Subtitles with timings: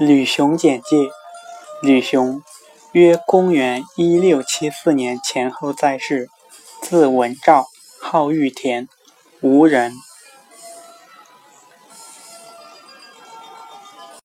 [0.00, 1.10] 吕熊简介：
[1.82, 2.42] 吕熊，
[2.92, 6.30] 约公元一六七四年前后在世，
[6.80, 7.66] 字文照，
[8.00, 8.88] 号玉田，
[9.42, 9.92] 吴人。